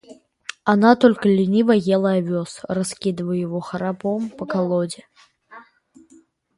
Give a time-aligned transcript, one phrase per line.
[0.63, 5.05] Одна только лениво ела овес, раскидывая его храпом по колоде.